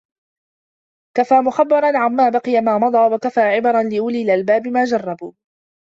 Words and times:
كَفَى 1.17 1.35
مُخَبِّرًا 1.41 1.97
عَمَّا 1.99 2.29
بَقِيَ 2.29 2.61
مَا 2.61 2.77
مَضَى 2.77 3.15
وَكَفَى 3.15 3.41
عِبَرًا 3.41 3.83
لِأُولِي 3.83 4.21
الْأَلْبَابِ 4.21 4.67
مَا 4.67 4.83
جَرَّبُوا 4.83 5.33